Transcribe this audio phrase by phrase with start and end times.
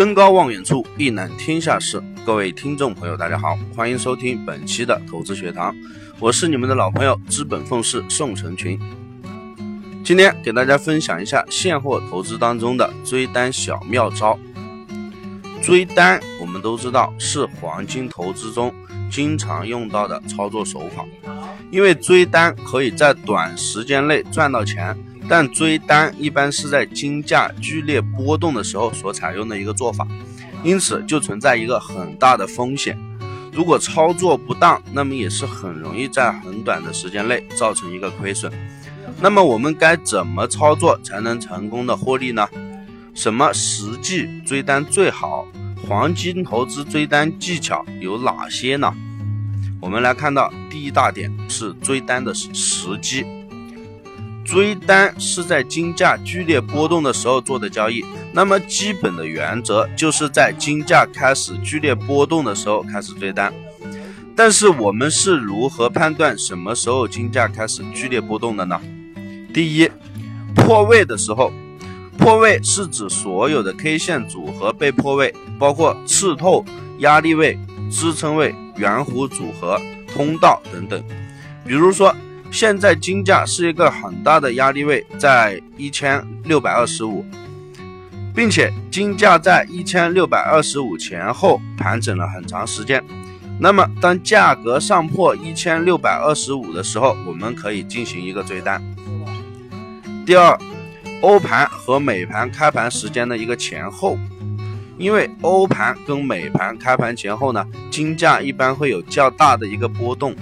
[0.00, 2.02] 登高望远处，一览天下事。
[2.24, 5.76] 各位听众朋友，大家好，欢迎收听本期的投资学堂，
[6.18, 8.80] 我是你们的老朋友资本奉仕宋成群。
[10.02, 14.38] 今天给大家分享一下现货投资当中的追单小妙招。
[15.60, 18.72] 追单，我们都知道是黄金投资中
[19.10, 21.04] 经常用到的操作手法，
[21.70, 24.96] 因为追单可以在短时间内赚到钱。
[25.30, 30.04] 但追单一般是在金价剧烈波动的时候所采用的一个做法，
[30.64, 32.98] 因此就存在一个很大的风险。
[33.52, 38.52] 如果操作不当，那么也是很容易在很短的时间内造成一个亏损。
[39.20, 42.48] 那么我们该怎么操作才能成功的获利呢？
[43.14, 45.46] 什么时机追单最好？
[45.88, 48.92] 黄金投资追单技巧有哪些呢？
[49.80, 53.24] 我们来看到第一大点是追单的时机。
[54.50, 63.54] 追单是在金价剧烈波动的时候做的交易，那么基本的原则就是在金价开始剧烈波动的时候开始追单。
[64.34, 68.80] 但是我们是如何判断什么时候金价开始剧烈波动的呢？
[69.54, 69.88] 第一，
[70.56, 71.52] 破位的时候，
[72.18, 76.64] 破位是指所有的 K 线组合被破位，包括刺透、
[76.98, 77.56] 压力位、
[77.88, 79.80] 支撑位、圆弧组合、
[80.12, 81.00] 通道等等，
[81.64, 82.12] 比如说。
[82.50, 87.24] 现在金价是一个很大的压力位，在一千六百二十五，
[88.34, 93.02] 并且金价在一千六百二十五前后盘整了很长时间。
[93.60, 98.82] 那么，当价格上破一千六百二十五的时候，我们可以进行一个追单。
[100.26, 100.58] 第二，
[101.20, 104.18] 欧盘和美盘开盘时间的一个前后，
[104.98, 110.34] 因为欧盘跟美盘开盘前后呢，金价一般会有较大的一个波动。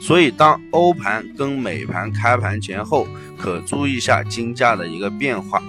[0.00, 3.06] 所以，当欧盘跟美盘开盘前后，
[3.38, 5.62] 可注意一下金价的一个变化，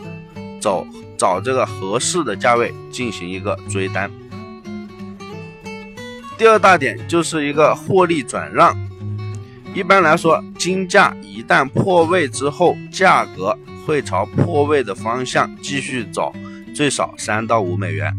[0.59, 0.87] 找
[1.17, 4.09] 找这个合适的价位进行一个追单。
[6.37, 8.75] 第二大点就是一个获利转让。
[9.73, 16.33] 一般来说，金价一旦破位之后，价格会朝破位的方向继续走，
[16.73, 18.15] 最少三到五美元。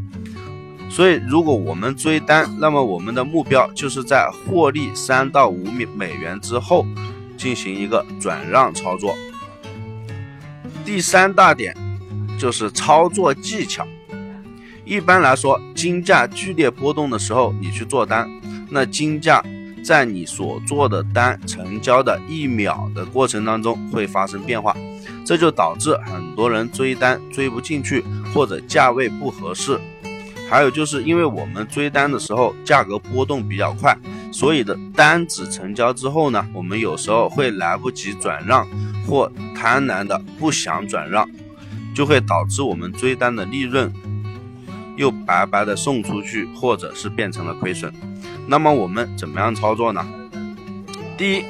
[0.95, 6.87] 所以，如果我们追单，那么我们的目标就是在获利三到五美美元之后，
[7.35, 9.17] 进行一个转让操作。
[10.85, 11.75] 第三大点
[12.39, 13.87] 就是操作技巧。
[14.85, 18.29] 一般来说，金价剧烈波动的时候，你去做单，
[18.69, 19.43] 那金价
[19.83, 24.77] 在你所做的单成交的一秒的过程当中会发生变化，
[25.25, 28.05] 这就导致很多人追单追不进去，
[28.35, 29.81] 或者价位不合适。
[30.53, 33.97] 还有就是因为我们追单的时候价格波动比较快，
[34.31, 38.69] 所以的单子成交之后呢，我们有时候会来不及转让，
[39.07, 41.27] 或贪婪的不想转让，
[41.95, 43.91] 就会导致我们追单的利润
[44.99, 47.91] 又白白的送出去，或者是变成了亏损。
[48.47, 50.07] 那么我们怎么样操作呢？
[51.17, 51.45] 第一，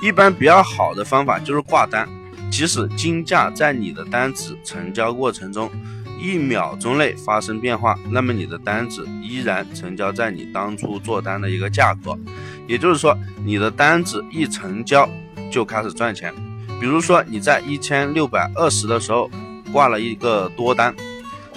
[0.00, 2.08] 一般比较好的方法就是挂单，
[2.50, 5.70] 即使金价在你的单子成交过程中。
[6.18, 12.18] 一秒钟内发生变化，那么你的单子依然成交在你当初做单的一个价格，
[12.66, 15.08] 也就是说，你的单子一成交
[15.50, 16.32] 就开始赚钱。
[16.80, 19.30] 比如说你在一千六百二十的时候
[19.72, 20.94] 挂了一个多单，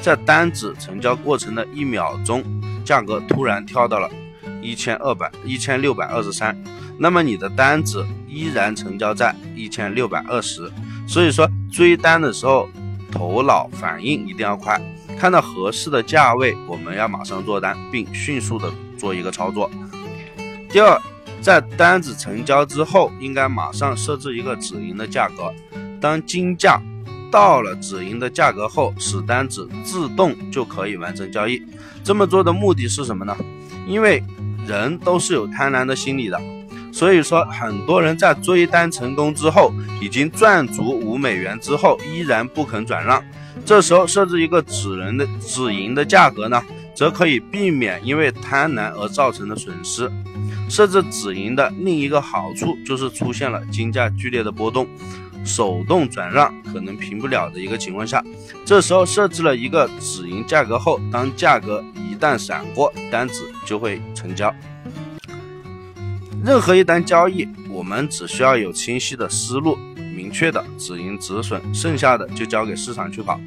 [0.02, 2.44] 在单子成交过程的一秒钟，
[2.84, 4.10] 价格突然跳到了
[4.62, 6.56] 一千二百一千六百二十三，
[6.98, 10.70] 那么你的单子依然成交在一千六百二十。
[11.08, 12.70] 所以说追单的时候。
[13.12, 14.80] 头脑反应一定要快，
[15.18, 19.70] 看到合适的价位，我们要马上做单，并迅速的做一个操作。
[20.70, 21.02] 第二，
[21.42, 25.54] 在单子成交之后，应该马上设置一个止盈的价格。
[26.00, 26.82] 当金价
[27.32, 31.62] 到了止盈的价格后，使单子自动就可以完成交易。
[32.04, 33.36] 这么做的目的是什么呢？
[33.88, 34.24] 因为
[34.66, 36.40] 人都是有贪婪的心理的。
[37.00, 39.72] 所以说，很多人在追单成功之后，
[40.02, 43.24] 已经赚足五美元之后，依然不肯转让。
[43.66, 46.62] 这时候设置一个止人的止盈的价格呢，
[46.94, 50.12] 则可以避免因为贪婪而造成的损失。
[50.68, 54.86] 设置止盈的另一个好处就是出现了金价剧烈的波动，
[55.46, 58.22] 手动转让可能平不了的一个情况下，
[58.66, 64.54] 这时候设置了一个止盈价格后，当价格一旦闪过，单子就会成交。
[66.44, 69.78] 任何一单交易，我们只需要有清晰的思路、
[70.16, 73.40] 明确的止盈止损，剩下的就交给市场去跑。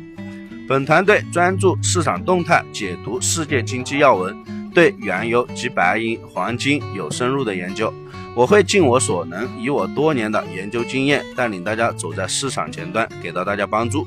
[0.69, 4.37] 本团队专注市场动态，解读世界经济要闻，
[4.75, 7.93] 对原油及白银、黄金有深入的研究。
[8.35, 14.06] 我会尽我所能，以我多年的研究经验，带领大家走在市场前端，给到大家帮助。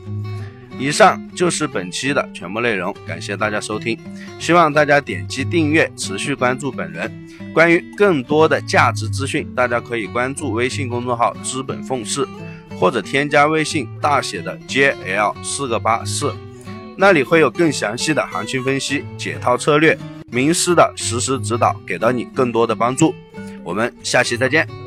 [0.78, 3.98] 以上就是本期的全部内容，感谢大家收听，
[4.40, 7.12] 希望大家点击订阅，持续关注本人。
[7.54, 12.28] 关于更多的价值资讯，大家可以关注微信公众号“资本奉仕”，
[12.78, 16.34] 或者添加微信大写的 JL 四个八四，
[16.98, 19.98] 那里会有更详细的行情分析、解套策略、
[20.30, 23.16] 名师的实时指导，给到你更多的帮助。
[23.64, 24.85] 我们下期再见。